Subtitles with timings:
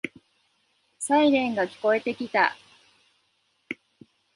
[0.97, 2.55] サイレンが聞こえてきた。